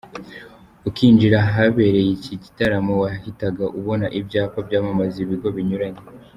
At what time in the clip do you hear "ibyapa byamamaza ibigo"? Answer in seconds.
4.19-5.47